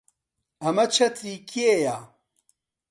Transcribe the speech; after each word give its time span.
ئەمە 0.61 0.85
چەتری 0.95 1.35
کێیە؟ 1.51 1.97